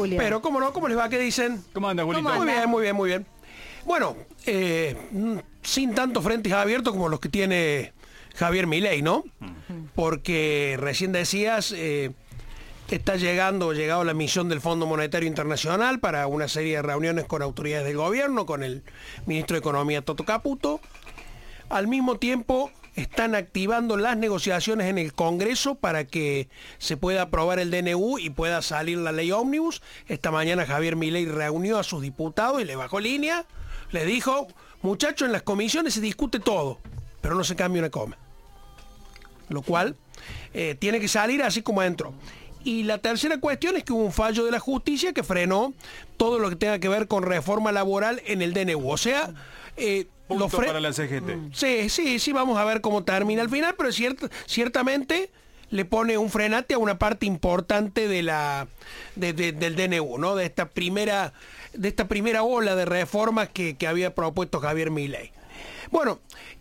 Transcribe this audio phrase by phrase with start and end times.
[0.00, 0.18] Julio.
[0.18, 0.72] Pero, ¿cómo no?
[0.72, 1.08] ¿Cómo les va?
[1.08, 1.62] ¿Qué dicen?
[1.72, 2.22] ¿Cómo anda, Julito?
[2.22, 3.26] ¿Cómo Muy bien, muy bien, muy bien.
[3.84, 4.16] Bueno,
[4.46, 4.96] eh,
[5.62, 7.92] sin tantos frentes abiertos como los que tiene
[8.34, 9.24] Javier Milei, ¿no?
[9.94, 12.12] Porque recién decías, eh,
[12.90, 17.42] está llegando, llegado la misión del Fondo Monetario Internacional para una serie de reuniones con
[17.42, 18.82] autoridades del gobierno, con el
[19.26, 20.80] ministro de Economía Toto Caputo.
[21.68, 26.48] Al mismo tiempo están activando las negociaciones en el Congreso para que
[26.78, 29.82] se pueda aprobar el DNU y pueda salir la ley ómnibus.
[30.06, 33.46] Esta mañana Javier Milei reunió a sus diputados y le bajó línea.
[33.90, 34.48] Le dijo,
[34.82, 36.78] muchachos, en las comisiones se discute todo,
[37.20, 38.16] pero no se cambia una coma.
[39.48, 39.96] Lo cual
[40.54, 42.14] eh, tiene que salir así como entró.
[42.62, 45.72] Y la tercera cuestión es que hubo un fallo de la justicia que frenó
[46.16, 48.90] todo lo que tenga que ver con reforma laboral en el DNU.
[48.90, 49.32] O sea,
[49.76, 51.52] eh, Punto los para la CGT.
[51.54, 55.30] Sí, sí, sí, vamos a ver cómo termina al final, pero ciert- ciertamente
[55.70, 58.66] le pone un frenate a una parte importante de la
[59.14, 60.34] de- de- del DNU, ¿no?
[60.36, 61.32] De esta primera
[61.72, 65.30] de esta primera ola de reformas que, que había propuesto Javier Milei.
[65.92, 66.18] Bueno,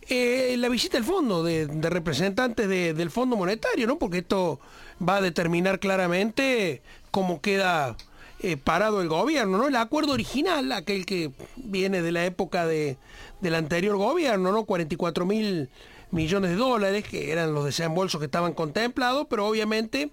[0.07, 3.97] eh, la visita al fondo de, de representantes de- del Fondo Monetario, ¿no?
[3.97, 4.59] Porque esto
[5.07, 7.95] va a determinar claramente cómo queda
[8.41, 9.67] eh, parado el gobierno, ¿no?
[9.67, 12.97] El acuerdo original, aquel que viene de la época de,
[13.41, 14.63] del anterior gobierno, ¿no?
[14.65, 15.69] 44 mil
[16.11, 20.11] millones de dólares, que eran los desembolsos que estaban contemplados, pero obviamente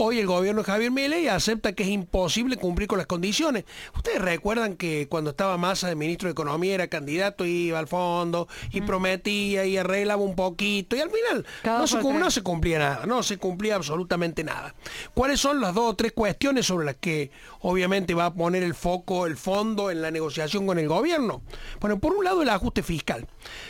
[0.00, 3.64] hoy el gobierno de Javier Milei acepta que es imposible cumplir con las condiciones.
[3.94, 8.48] Ustedes recuerdan que cuando estaba Massa de ministro de Economía era candidato, iba al fondo
[8.72, 11.46] y prometía y arreglaba un poquito y al final
[11.86, 14.74] se, no se cumplía nada, no se cumplía absolutamente nada.
[15.12, 18.74] ¿Cuáles son las dos o tres cuestiones sobre las que obviamente va a poner el
[18.74, 21.42] foco, el fondo en la negociación con el gobierno?
[21.80, 23.26] Bueno, por un lado el ajuste fiscal.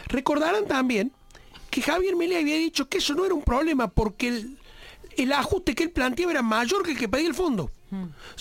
[0.07, 1.13] Recordarán también
[1.71, 4.60] que Javier Milei había dicho que eso no era un problema porque el,
[5.17, 7.71] el ajuste que él planteaba era mayor que el que pedía el fondo.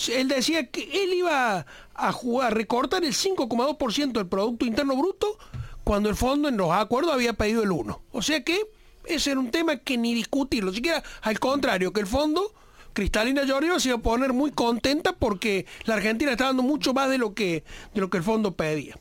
[0.09, 5.37] Él decía que él iba a jugar, a recortar el 5,2% del Producto Interno Bruto
[5.83, 7.99] cuando el fondo en los acuerdos había pedido el 1%.
[8.11, 8.61] O sea que
[9.05, 12.53] ese era un tema que ni discutirlo, siquiera al contrario, que el fondo,
[12.93, 17.09] Cristalina Giorgio se iba a poner muy contenta porque la Argentina está dando mucho más
[17.09, 17.63] de lo que,
[17.93, 18.97] de lo que el fondo pedía.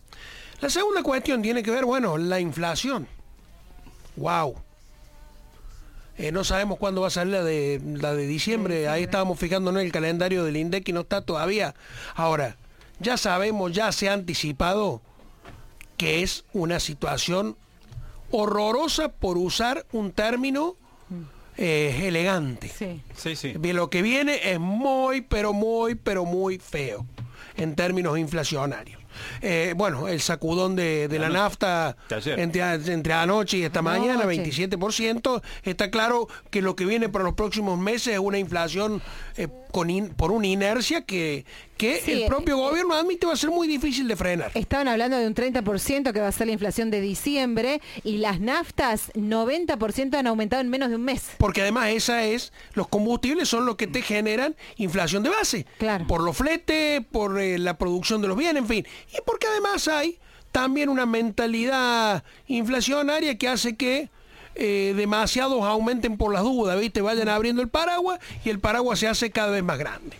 [0.60, 3.06] La segunda cuestión tiene que ver, bueno, la inflación.
[4.16, 4.56] Wow.
[6.18, 8.88] Eh, no sabemos cuándo va a salir la de, la de diciembre.
[8.88, 11.74] Ahí estábamos fijándonos en el calendario del INDEC y no está todavía.
[12.14, 12.56] Ahora,
[12.98, 15.00] ya sabemos, ya se ha anticipado
[15.96, 17.56] que es una situación
[18.30, 20.76] horrorosa por usar un término
[21.56, 22.68] eh, elegante.
[22.68, 23.02] Sí.
[23.16, 23.54] Sí, sí.
[23.58, 27.06] Bien, Lo que viene es muy, pero muy, pero muy feo
[27.56, 28.97] en términos inflacionarios.
[29.42, 31.96] Eh, bueno, el sacudón de, de la nafta
[32.36, 34.44] entre, anoche y esta mañana, Anoche.
[34.70, 35.42] 27%.
[35.62, 39.02] Está claro que lo que viene para los próximos meses es una inflación
[39.36, 41.44] eh, con in- por una inercia que,
[41.76, 44.50] que Sí, el propio eh, gobierno admite va a ser muy difícil de frenar.
[44.54, 48.40] Estaban hablando de un 30% que va a ser la inflación de diciembre y las
[48.40, 51.30] naftas 90% han aumentado en menos de un mes.
[51.38, 55.66] Porque además esa es, los combustibles son los que te generan inflación de base.
[55.78, 56.06] Claro.
[56.06, 58.86] Por los fletes, por eh, la producción de los bienes, en fin.
[59.12, 60.18] Y porque además hay
[60.52, 64.10] también una mentalidad inflacionaria que hace que
[64.54, 67.00] eh, demasiados aumenten por las dudas, ¿viste?
[67.00, 70.16] Vayan abriendo el paraguas y el paraguas se hace cada vez más grande.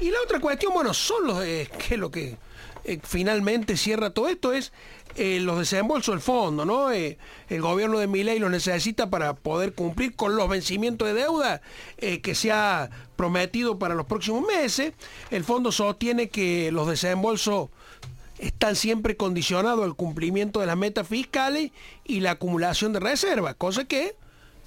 [0.00, 2.36] Y la otra cuestión, bueno, son los, eh, que lo que
[2.84, 4.72] eh, finalmente cierra todo esto, es
[5.16, 6.90] eh, los desembolsos del fondo, ¿no?
[6.90, 7.16] El
[7.48, 11.60] gobierno de Milei lo necesita para poder cumplir con los vencimientos de deuda
[11.98, 14.92] que se ha prometido para los próximos meses.
[15.32, 17.70] El fondo sostiene que los desembolsos
[18.40, 21.70] están siempre condicionados al cumplimiento de las metas fiscales
[22.04, 24.16] y la acumulación de reservas, cosa que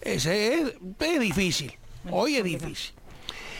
[0.01, 1.73] es, es- es difícil.
[2.11, 2.93] Hoy es difícil.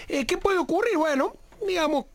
[0.07, 0.97] Eh, ¿Qué puede ocurrir?
[0.97, 1.35] Bueno,
[1.66, 2.06] digamos,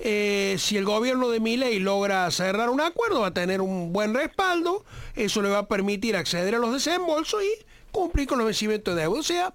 [0.00, 4.12] eh, si el gobierno de Milei logra cerrar un acuerdo, va a tener un buen
[4.14, 4.84] respaldo,
[5.16, 9.02] eso le va a permitir acceder a los desembolsos y cumplir con los vencimientos de
[9.02, 9.20] deuda.
[9.20, 9.54] O sea,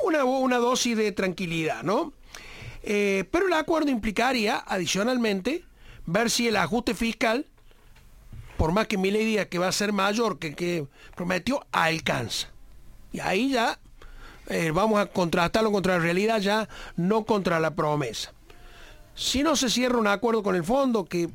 [0.00, 2.12] una, una dosis de tranquilidad, ¿no?
[2.82, 5.64] Eh, pero el acuerdo implicaría, adicionalmente,
[6.08, 7.44] ver si el ajuste fiscal,
[8.56, 12.48] por más que Milei diga que va a ser mayor que que prometió, alcanza.
[13.12, 13.78] Y ahí ya
[14.48, 18.32] eh, vamos a contrastarlo contra la realidad, ya no contra la promesa.
[19.14, 21.28] Si no se cierra un acuerdo con el fondo, que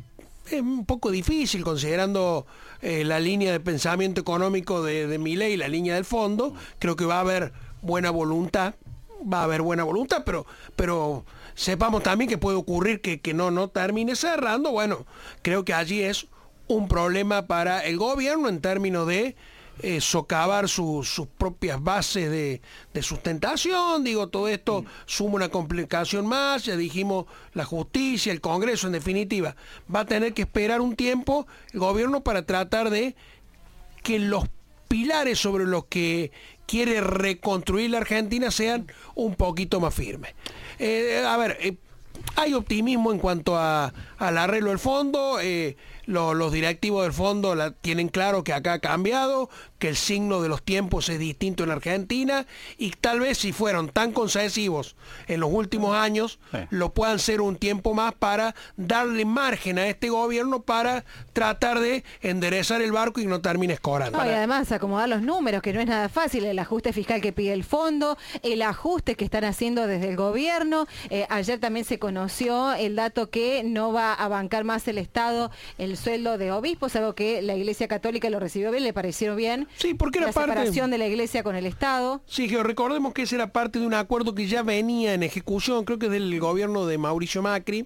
[0.50, 2.48] es un poco difícil considerando
[2.82, 7.06] eh, la línea de pensamiento económico de, de Milei, la línea del fondo, creo que
[7.06, 7.54] va a haber
[7.84, 8.74] buena voluntad,
[9.32, 11.26] va a haber buena voluntad, pero, pero
[11.56, 14.72] sepamos también que puede ocurrir que, que no, no termine cerrando.
[14.72, 15.06] Bueno,
[15.42, 16.28] creo que allí es
[16.68, 19.36] un problema para el gobierno en términos de
[19.82, 22.62] eh, socavar sus propias bases de,
[23.02, 24.04] sustentación.
[24.04, 26.66] Digo, todo esto suma una complicación más.
[26.66, 29.56] Ya dijimos, la justicia, el Congreso, en definitiva,
[29.94, 33.16] va a tener que esperar un tiempo el gobierno para tratar de
[34.04, 34.46] que los
[34.94, 36.32] pilares sobre los que
[36.68, 38.86] quiere reconstruir la Argentina sean
[39.16, 40.36] un poquito más firmes.
[40.78, 41.78] Eh, a ver, eh,
[42.36, 45.40] hay optimismo en cuanto a, al arreglo del fondo.
[45.42, 50.42] Eh, los directivos del fondo la, tienen claro que acá ha cambiado, que el signo
[50.42, 52.46] de los tiempos es distinto en Argentina
[52.78, 54.96] y tal vez si fueron tan concesivos
[55.28, 56.40] en los últimos años,
[56.70, 62.04] lo puedan ser un tiempo más para darle margen a este gobierno para tratar de
[62.22, 64.18] enderezar el barco y no termine escorando.
[64.18, 67.54] y además acomodar los números, que no es nada fácil, el ajuste fiscal que pide
[67.54, 70.88] el fondo, el ajuste que están haciendo desde el gobierno.
[71.10, 75.52] Eh, ayer también se conoció el dato que no va a bancar más el Estado
[75.78, 79.68] el sueldo de obispos, algo que la Iglesia Católica lo recibió bien, le pareció bien.
[79.78, 82.22] Sí, porque era la separación de la Iglesia con el Estado.
[82.26, 86.00] Sí, recordemos que ese era parte de un acuerdo que ya venía en ejecución, creo
[86.00, 87.86] que es del gobierno de Mauricio Macri.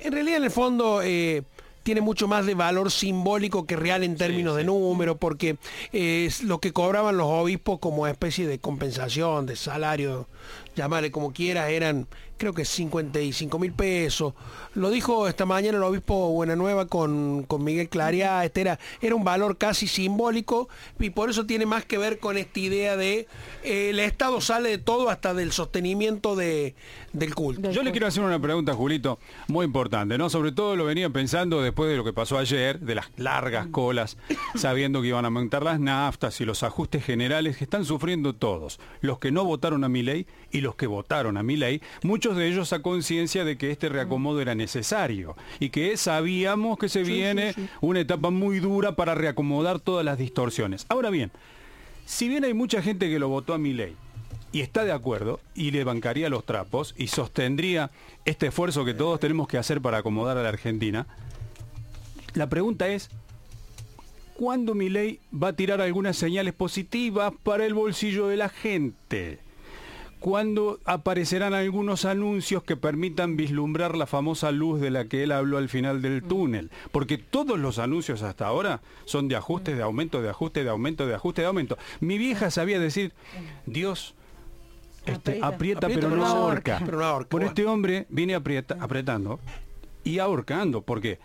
[0.00, 1.02] En realidad, en el fondo...
[1.02, 1.42] Eh,
[1.82, 5.56] tiene mucho más de valor simbólico que real en términos de número, porque
[5.92, 10.28] es lo que cobraban los obispos como especie de compensación, de salario,
[10.76, 12.06] llamarle como quieras, eran
[12.40, 14.32] creo que 55 mil pesos.
[14.74, 19.24] Lo dijo esta mañana el obispo Buenanueva con, con Miguel Claria, este era, era un
[19.24, 23.28] valor casi simbólico y por eso tiene más que ver con esta idea de
[23.62, 26.74] eh, el Estado sale de todo hasta del sostenimiento de,
[27.12, 27.72] del culto.
[27.72, 30.30] Yo le quiero hacer una pregunta, Julito, muy importante, ¿no?
[30.30, 34.16] Sobre todo lo venía pensando después de lo que pasó ayer, de las largas colas,
[34.54, 38.80] sabiendo que iban a aumentar las naftas y los ajustes generales que están sufriendo todos,
[39.02, 42.29] los que no votaron a mi ley y los que votaron a mi ley, muchos
[42.36, 47.02] de ellos a conciencia de que este reacomodo era necesario y que sabíamos que se
[47.02, 50.86] viene una etapa muy dura para reacomodar todas las distorsiones.
[50.88, 51.30] Ahora bien,
[52.06, 53.96] si bien hay mucha gente que lo votó a mi ley
[54.52, 57.90] y está de acuerdo y le bancaría los trapos y sostendría
[58.24, 61.06] este esfuerzo que todos tenemos que hacer para acomodar a la Argentina,
[62.34, 63.10] la pregunta es,
[64.34, 69.40] ¿cuándo mi ley va a tirar algunas señales positivas para el bolsillo de la gente?
[70.20, 75.56] ¿Cuándo aparecerán algunos anuncios que permitan vislumbrar la famosa luz de la que él habló
[75.56, 76.28] al final del mm.
[76.28, 76.70] túnel?
[76.92, 81.06] Porque todos los anuncios hasta ahora son de ajustes, de aumento, de ajuste, de aumento,
[81.06, 81.78] de ajuste, de aumento.
[82.00, 83.12] Mi vieja sabía decir,
[83.64, 84.14] Dios
[85.06, 86.80] este, aprieta, pero, no ahorca.
[87.28, 89.40] Por este hombre viene apretando
[90.04, 91.18] y ahorcando, porque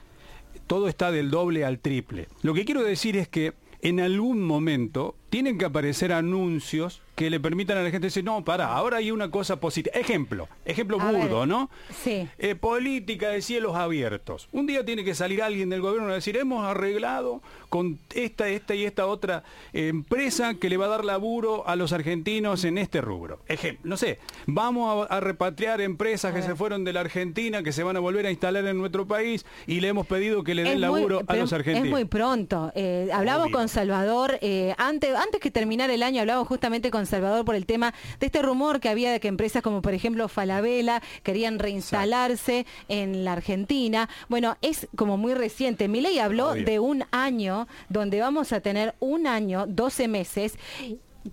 [0.68, 2.30] todo está del doble al triple.
[2.42, 7.40] Lo que quiero decir es que en algún momento tienen que aparecer anuncios que le
[7.40, 9.98] permitan a la gente decir, no, para, ahora hay una cosa positiva.
[9.98, 11.70] Ejemplo, ejemplo burdo, ¿no?
[12.04, 12.28] Sí.
[12.38, 14.50] Eh, política de cielos abiertos.
[14.52, 18.76] Un día tiene que salir alguien del gobierno y decir, hemos arreglado con esta, esta
[18.76, 23.00] y esta otra empresa que le va a dar laburo a los argentinos en este
[23.02, 23.40] rubro.
[23.48, 27.84] Ejemplo, no sé, vamos a, repatriar empresas que se fueron de la Argentina, que se
[27.84, 30.82] van a volver a instalar en nuestro país y le hemos pedido que le den
[30.82, 31.86] laburo a los argentinos.
[31.86, 32.72] Es muy pronto.
[32.76, 37.46] Eh, hablamos con Salvador, eh, antes, antes que terminara el año, hablamos justamente con Salvador
[37.46, 41.02] por el tema de este rumor que había de que empresas como por ejemplo Falabella
[41.24, 44.10] querían reinstalarse en la Argentina.
[44.30, 45.88] Bueno, es como muy reciente.
[45.88, 50.58] Milei habló de un año donde vamos a tener un año, 12 meses,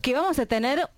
[0.01, 0.89] que vamos a tener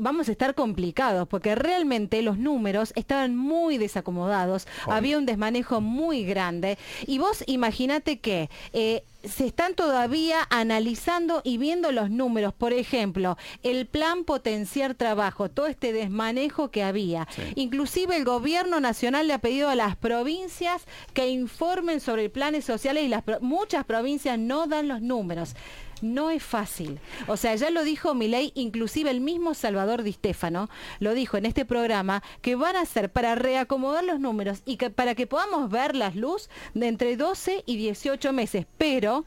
[0.00, 6.24] vamos a estar complicados porque realmente los números estaban muy desacomodados, había un desmanejo muy
[6.24, 12.54] grande y vos imagínate que eh, se están todavía analizando y viendo los números.
[12.54, 17.26] Por ejemplo, el plan potenciar trabajo, todo este desmanejo que había.
[17.54, 23.04] Inclusive el gobierno nacional le ha pedido a las provincias que informen sobre planes sociales
[23.04, 25.54] y las muchas provincias no dan los números
[26.02, 27.00] no es fácil.
[27.26, 31.46] O sea, ya lo dijo Milei, inclusive el mismo Salvador Di Stefano lo dijo en
[31.46, 35.70] este programa, que van a hacer para reacomodar los números y que para que podamos
[35.70, 38.66] ver las luz de entre 12 y 18 meses.
[38.78, 39.24] Pero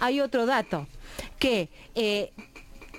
[0.00, 0.86] hay otro dato,
[1.38, 2.32] que eh,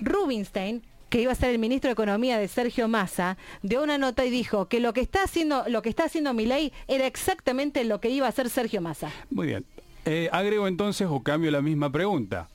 [0.00, 4.26] Rubinstein que iba a ser el ministro de Economía de Sergio Massa, dio una nota
[4.26, 7.98] y dijo que lo que está haciendo, lo que está haciendo Milei era exactamente lo
[7.98, 9.10] que iba a hacer Sergio Massa.
[9.30, 9.64] Muy bien.
[10.04, 12.48] Eh, agrego entonces o cambio la misma pregunta.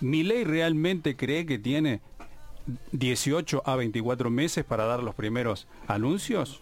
[0.00, 2.00] ¿Mi realmente cree que tiene
[2.92, 6.60] 18 a 24 meses para dar los primeros anuncios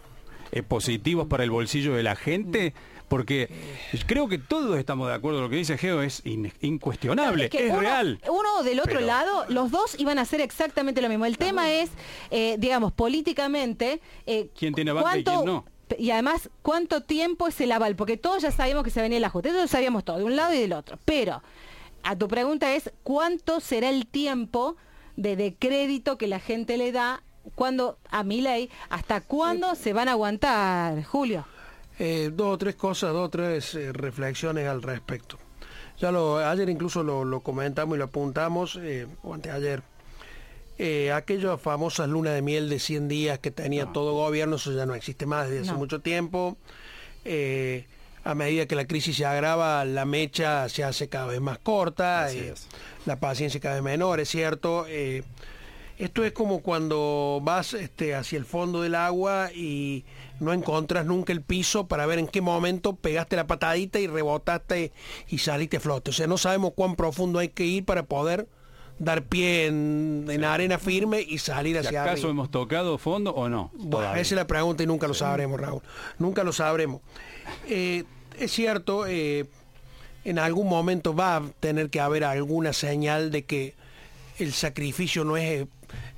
[0.52, 2.75] eh, positivos para el bolsillo de la gente?
[3.09, 3.49] Porque
[4.07, 6.23] creo que todos estamos de acuerdo, lo que dice Geo es
[6.61, 8.21] incuestionable, es, real.
[8.28, 11.25] Uno del otro lado, los dos iban a hacer exactamente lo mismo.
[11.25, 11.90] El tema es,
[12.31, 14.00] eh, digamos, políticamente...
[14.26, 15.64] Eh, ¿Quién tiene aval y quién no?
[15.99, 19.25] y además cuánto tiempo es el aval, porque todos ya sabíamos que se venía el
[19.25, 20.99] ajuste, eso lo sabíamos todo, de un lado y del otro.
[21.05, 21.43] Pero
[22.07, 24.77] a tu pregunta es, ¿cuánto será el tiempo
[25.17, 27.23] de, crédito que la gente le da
[27.55, 31.47] cuando a mi ley, hasta cuándo se van a aguantar, Julio?
[31.99, 35.39] Eh, dos o tres cosas, dos o tres eh, reflexiones al respecto.
[35.99, 39.83] Ya lo, ayer incluso lo, comentamos y lo apuntamos, eh, o anteayer.
[40.79, 44.85] Eh, aquellas famosas lunas de miel de 100 días que tenía todo gobierno, eso ya
[44.85, 46.59] no existe más desde hace mucho tiempo.
[47.25, 47.87] Eh,
[48.26, 52.33] a medida que la crisis se agrava, la mecha se hace cada vez más corta,
[52.33, 52.54] eh,
[53.04, 54.85] la paciencia cada vez menor, es cierto.
[54.88, 55.23] Eh,
[55.97, 60.04] esto es como cuando vas este, hacia el fondo del agua y
[60.40, 64.92] no encontras nunca el piso para ver en qué momento pegaste la patadita y rebotaste
[65.28, 66.11] y saliste a flote.
[66.11, 68.49] O sea, no sabemos cuán profundo hay que ir para poder
[68.99, 72.12] dar pie en, arena firme y salir hacia arriba.
[72.12, 73.71] ¿Acaso hemos tocado fondo o no?
[73.92, 75.83] esa es la pregunta y nunca lo sabremos, Raúl.
[76.18, 77.02] Nunca lo sabremos.
[77.68, 78.04] Eh,
[78.38, 79.47] es cierto, eh,
[80.25, 83.75] en algún momento va a tener que haber alguna señal de que
[84.38, 85.66] el sacrificio no es,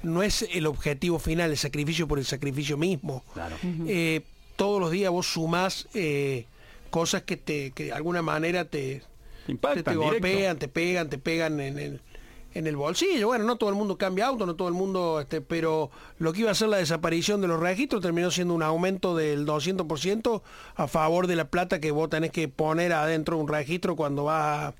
[0.02, 3.24] no es el objetivo final, el sacrificio por el sacrificio mismo.
[3.86, 4.22] Eh,
[4.56, 5.88] todos los días vos sumás
[6.90, 9.02] cosas que, te, que de alguna manera te,
[9.46, 12.00] te, golpean, te pegan, te pegan en el,
[12.54, 13.28] en el bolsillo.
[13.28, 16.40] Bueno, no todo el mundo cambia auto, no todo el mundo, este, pero lo que
[16.40, 20.42] iba a ser la desaparición de los registros terminó siendo un aumento del 200%
[20.76, 24.24] a favor de la plata que vos tenés que poner adentro de un registro cuando
[24.24, 24.74] vas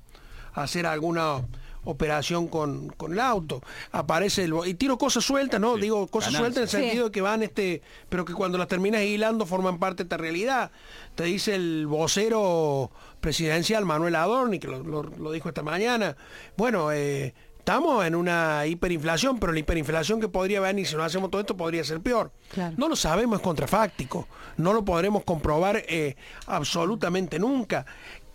[0.53, 1.43] a hacer alguna
[1.85, 3.61] operación con, el auto.
[3.91, 5.77] Aparece el y tiro cosas sueltas, ¿no?
[5.77, 9.01] Digo cosas sueltas en el sentido de que van este, pero que cuando las terminas
[9.01, 10.71] hilando forman parte de esta realidad.
[11.15, 16.15] Te dice el vocero presidencial Manuel Adorni, que lo, dijo esta mañana.
[16.57, 17.33] Bueno, eh,
[17.69, 21.55] estamos en una hiperinflación, pero la hiperinflación que podría venir si no hacemos todo esto
[21.55, 22.31] podría ser peor.
[22.77, 26.15] No lo sabemos, es contrafáctico, no lo podremos comprobar eh,
[26.47, 27.85] absolutamente nunca.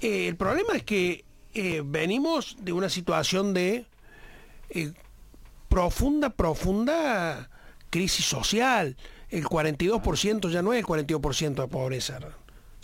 [0.01, 3.87] Eh, el problema es que eh, venimos de una situación de
[5.69, 7.51] profunda, profunda
[7.91, 8.97] crisis social.
[9.31, 12.21] El 42% ya no es el 42% de pobreza.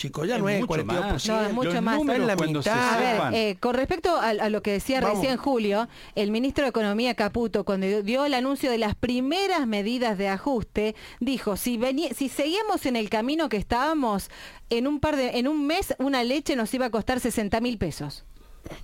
[0.00, 1.28] Chicos, ya no es 42%.
[1.28, 2.02] No, es mucho más.
[2.06, 2.94] la mitad.
[2.94, 7.14] A ver, eh, con respecto a, lo que decía recién Julio, el ministro de Economía
[7.14, 11.78] Caputo, cuando dio el anuncio de las primeras medidas de ajuste, dijo, si,
[12.16, 14.30] si seguíamos en el camino que estábamos,
[14.70, 17.76] en un, par de, en un mes una leche nos iba a costar 60 mil
[17.76, 18.24] pesos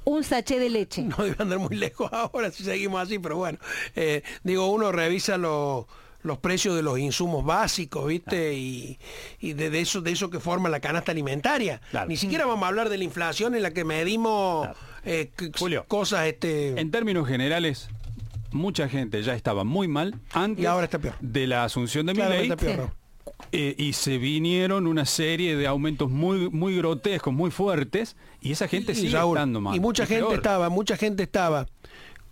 [0.04, 1.02] un sachet de leche.
[1.16, 3.58] No debe andar muy lejos ahora si seguimos así, pero bueno,
[3.94, 5.86] eh, digo, uno revisa los
[6.26, 8.54] los precios de los insumos básicos, ¿viste?
[8.54, 8.98] Y,
[9.40, 11.80] de, eso, de eso que forma la canasta alimentaria.
[12.08, 14.68] Ni siquiera vamos a hablar de la inflación en la que medimos
[15.04, 15.30] eh,
[15.88, 16.26] cosas...
[16.26, 16.78] Este...
[16.80, 17.88] En términos generales,
[18.52, 21.14] mucha gente ya estaba muy mal antes y ahora está peor.
[21.20, 22.52] de la asunción de mi ley.
[23.52, 28.66] Eh, y se vinieron una serie de aumentos muy muy grotescos, muy fuertes, y esa
[28.66, 29.76] gente sigue estando mal.
[29.76, 31.66] Y mucha gente estaba, mucha gente estaba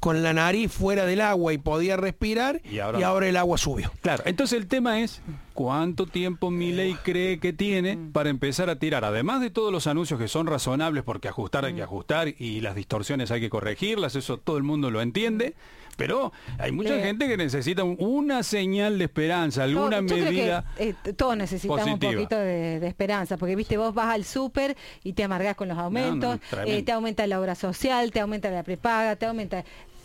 [0.05, 3.91] con la nariz fuera del agua y podía respirar y ahora, el agua subió.
[4.03, 5.23] Claro, entonces el tema es
[5.55, 8.13] cuánto tiempo ley cree que tiene mm.
[8.13, 11.73] para empezar a tirar, además de todos los anuncios que son razonables porque ajustar hay
[11.73, 11.85] que mm.
[11.85, 15.55] ajustar y las distorsiones hay que corregirlas, eso todo el mundo lo entiende.
[15.97, 20.65] Pero hay mucha gente que necesita una señal de esperanza, alguna medida.
[20.77, 25.23] Eh, todos necesitamos un poquito de, esperanza, porque viste, vos vas al súper y te
[25.23, 29.27] amargás con los aumentos, eh, te aumenta la obra social, te aumenta la prepaga, te
[29.27, 29.65] aumenta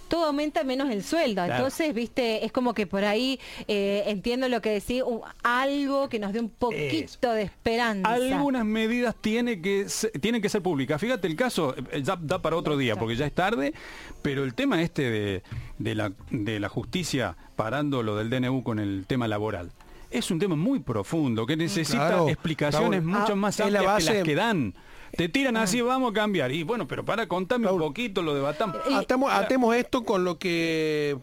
[0.10, 1.46] todo aumenta menos el sueldo.
[1.46, 5.04] Entonces, viste, es como que por ahí eh, entiendo lo que decís,
[5.44, 8.10] algo que nos dé un poquito de esperanza.
[8.10, 9.86] Algunas medidas tiene que
[10.20, 11.00] tienen que ser públicas.
[11.00, 13.74] Fíjate el caso, eh, ya da para otro día, porque ya es tarde,
[14.22, 15.42] pero el tema este
[15.78, 19.72] de, la, de la justicia parando lo del DNU con el tema laboral
[20.12, 24.36] es un tema muy profundo que necesita explicaciones mucho ah, más amplias que las que
[24.36, 24.74] dan.
[25.16, 25.84] Te tiran así, ah.
[25.84, 26.52] vamos a cambiar.
[26.52, 28.74] Y bueno, pero para contarme un poquito lo de Batán.
[28.94, 31.18] Atemos, esto con lo que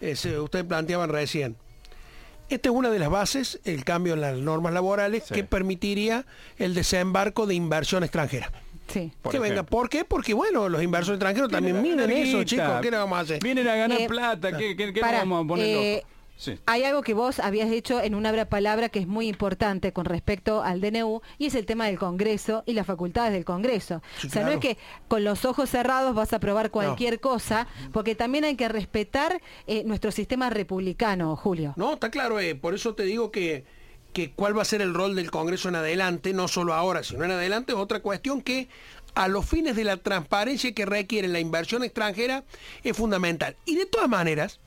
[0.00, 1.56] eh, ustedes planteaban recién.
[2.48, 6.26] Esta es una de las bases, el cambio en las normas laborales, que permitiría
[6.58, 8.50] el desembarco de inversión extranjera.
[8.88, 9.12] Sí.
[9.30, 9.62] que venga.
[9.62, 10.04] ¿Por qué?
[10.04, 12.80] Porque bueno, los inversores extranjeros también miren eso, chicos.
[12.82, 13.42] ¿Qué le vamos a hacer?
[13.42, 14.56] Vienen a ganar eh, plata.
[14.56, 16.04] ¿Qué, qué, qué vamos a poner eh,
[16.66, 20.62] hay algo que vos habías hecho en una palabra que es muy importante con respecto
[20.62, 24.02] al DNU y es el tema del Congreso y las facultades del Congreso.
[24.24, 24.78] o sea, no es que
[25.08, 29.82] con los ojos cerrados vas a aprobar cualquier cosa, porque también hay que respetar eh,
[29.84, 31.74] nuestro sistema republicano, Julio.
[31.76, 33.64] No, está claro, eh, por eso te digo que,
[34.12, 37.24] que cuál va a ser el rol del Congreso en adelante, no solo ahora, sino
[37.24, 38.68] en adelante, es otra cuestión que
[39.14, 42.44] a los fines de la transparencia que requiere la inversión extranjera
[42.82, 43.56] es fundamental.
[43.64, 44.60] Y de todas maneras,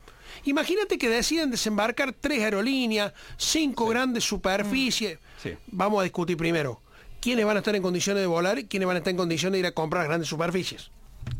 [0.44, 5.18] Imagínate que deciden desembarcar tres aerolíneas, cinco grandes superficies.
[5.44, 5.48] Mm.
[5.68, 6.80] Vamos a discutir primero.
[7.20, 9.52] ¿Quiénes van a estar en condiciones de volar y quiénes van a estar en condiciones
[9.54, 10.90] de ir a comprar grandes superficies?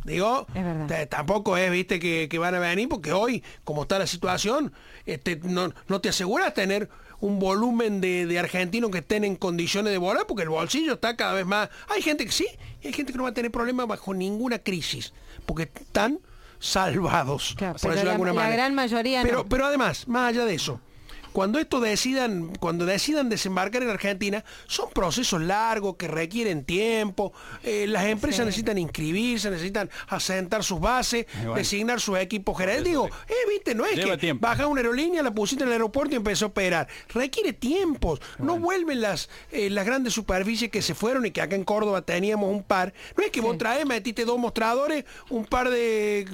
[0.04, 4.06] Digo, Es tampoco es, viste, que, que van a venir, porque hoy, como está la
[4.06, 4.72] situación,
[5.06, 6.88] este, no, no te aseguras tener
[7.20, 11.16] un volumen de, de argentinos que estén en condiciones de volar, porque el bolsillo está
[11.16, 11.70] cada vez más...
[11.88, 12.46] Hay gente que sí,
[12.82, 15.12] y hay gente que no va a tener problemas bajo ninguna crisis,
[15.46, 16.18] porque están
[16.58, 18.56] salvados, Claro, por decirlo de la- alguna la manera.
[18.56, 19.44] gran mayoría pero, no.
[19.46, 20.80] pero además, más allá de eso,
[21.34, 27.32] cuando esto decidan, cuando decidan desembarcar en Argentina, son procesos largos que requieren tiempo.
[27.64, 28.46] eh, las empresas Sí.
[28.46, 31.54] necesitan inscribirse, necesitan asentar sus bases, bueno.
[31.54, 32.84] designar sus equipos generales.
[32.84, 34.46] Digo, eh, viste, no es Lleva que tiempo.
[34.46, 36.86] baja una aerolínea, la pusiste en el aeropuerto y empezó a operar.
[37.12, 38.20] Requiere tiempos.
[38.38, 42.02] No vuelven las, eh, las grandes superficies que se fueron y que acá en Córdoba
[42.02, 42.94] teníamos un par.
[43.16, 46.28] No es que vos traes, metiste dos mostradores, un par de,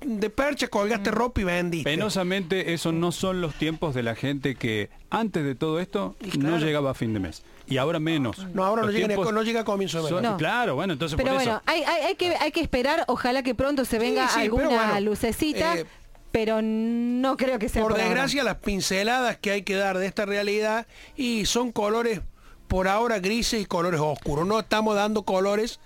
[0.00, 0.72] de perchas, Mm.
[0.72, 1.88] colgaste ropa y vendiste.
[1.90, 6.58] Penosamente, esos no son los tiempos de la gente que antes de todo esto no
[6.58, 7.42] llegaba a fin de mes.
[7.66, 8.38] Y ahora menos.
[8.52, 10.22] No, ahora no llega, no llega a comienzo de mes.
[10.22, 10.36] No.
[10.36, 11.62] Claro, bueno, entonces Pero por bueno, eso.
[11.66, 15.00] hay, hay, hay que, hay que esperar, ojalá que pronto se venga sí, alguna bueno,
[15.00, 15.86] lucecita, eh,
[16.32, 18.08] pero no creo que sea por por ahora.
[18.12, 22.22] desgracia, las pinceladas que hay que dar de esta realidad y son colores
[22.66, 24.46] por ahora grises y colores oscuros.
[24.46, 25.80] No estamos dando colores